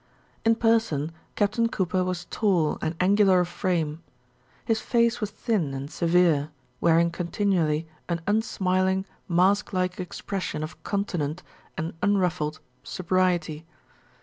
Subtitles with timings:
[0.43, 4.01] In person, Captain Cooper was tall and angular of frame.
[4.65, 11.43] His face was thin and severe, wearing continually an unsmiling, mask like expression of continent
[11.77, 13.67] and unruffled sobriety.